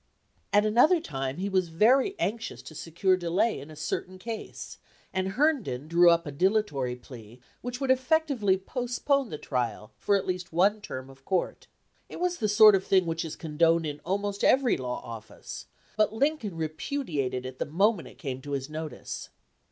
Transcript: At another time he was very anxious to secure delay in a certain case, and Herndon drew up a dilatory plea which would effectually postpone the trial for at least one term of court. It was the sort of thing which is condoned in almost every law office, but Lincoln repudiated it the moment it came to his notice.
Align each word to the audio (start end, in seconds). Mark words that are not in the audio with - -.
At 0.51 0.65
another 0.65 0.99
time 0.99 1.37
he 1.37 1.47
was 1.47 1.69
very 1.69 2.15
anxious 2.17 2.63
to 2.63 2.73
secure 2.73 3.15
delay 3.15 3.59
in 3.59 3.69
a 3.69 3.75
certain 3.75 4.17
case, 4.17 4.79
and 5.13 5.33
Herndon 5.33 5.87
drew 5.87 6.09
up 6.09 6.25
a 6.25 6.31
dilatory 6.31 6.95
plea 6.95 7.39
which 7.61 7.79
would 7.79 7.91
effectually 7.91 8.57
postpone 8.57 9.29
the 9.29 9.37
trial 9.37 9.91
for 9.99 10.15
at 10.15 10.25
least 10.25 10.51
one 10.51 10.81
term 10.81 11.11
of 11.11 11.23
court. 11.23 11.67
It 12.09 12.19
was 12.19 12.39
the 12.39 12.49
sort 12.49 12.73
of 12.73 12.83
thing 12.83 13.05
which 13.05 13.23
is 13.23 13.35
condoned 13.35 13.85
in 13.85 13.99
almost 14.03 14.43
every 14.43 14.75
law 14.75 15.01
office, 15.03 15.67
but 15.97 16.11
Lincoln 16.11 16.55
repudiated 16.57 17.45
it 17.45 17.59
the 17.59 17.65
moment 17.67 18.07
it 18.07 18.17
came 18.17 18.41
to 18.41 18.53
his 18.53 18.71
notice. 18.71 19.29